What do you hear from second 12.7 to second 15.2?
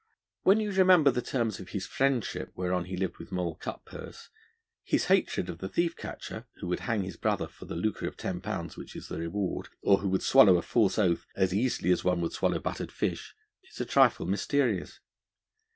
fish,' is a trifle mysterious.